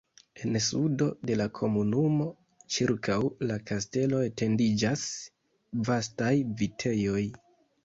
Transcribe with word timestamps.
En 0.45 0.55
sudo 0.67 1.07
de 1.29 1.35
la 1.41 1.45
komunumo 1.59 2.27
ĉirkaŭ 2.77 3.19
la 3.51 3.59
kastelo 3.73 4.23
etendiĝas 4.31 5.07
vastaj 5.93 6.35
vitejoj. 6.65 7.23